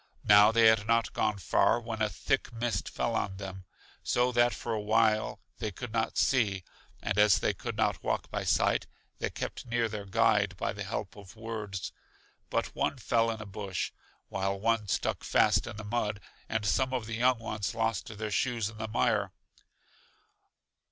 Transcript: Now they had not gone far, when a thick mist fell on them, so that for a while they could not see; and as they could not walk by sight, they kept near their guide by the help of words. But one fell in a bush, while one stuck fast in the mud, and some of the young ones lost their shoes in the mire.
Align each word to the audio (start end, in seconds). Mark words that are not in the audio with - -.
Now 0.23 0.51
they 0.51 0.65
had 0.65 0.87
not 0.87 1.13
gone 1.13 1.37
far, 1.37 1.79
when 1.79 2.01
a 2.01 2.09
thick 2.09 2.51
mist 2.51 2.89
fell 2.89 3.13
on 3.13 3.37
them, 3.37 3.65
so 4.01 4.31
that 4.31 4.51
for 4.51 4.73
a 4.73 4.81
while 4.81 5.39
they 5.59 5.71
could 5.71 5.93
not 5.93 6.17
see; 6.17 6.63
and 7.03 7.19
as 7.19 7.37
they 7.37 7.53
could 7.53 7.77
not 7.77 8.01
walk 8.03 8.31
by 8.31 8.43
sight, 8.43 8.87
they 9.19 9.29
kept 9.29 9.67
near 9.67 9.87
their 9.87 10.07
guide 10.07 10.57
by 10.57 10.73
the 10.73 10.83
help 10.83 11.15
of 11.15 11.35
words. 11.35 11.91
But 12.49 12.73
one 12.75 12.97
fell 12.97 13.29
in 13.29 13.41
a 13.43 13.45
bush, 13.45 13.91
while 14.27 14.59
one 14.59 14.87
stuck 14.87 15.23
fast 15.23 15.67
in 15.67 15.75
the 15.77 15.83
mud, 15.83 16.19
and 16.49 16.65
some 16.65 16.95
of 16.95 17.05
the 17.05 17.17
young 17.17 17.37
ones 17.37 17.75
lost 17.75 18.07
their 18.17 18.31
shoes 18.31 18.69
in 18.71 18.79
the 18.79 18.87
mire. 18.87 19.31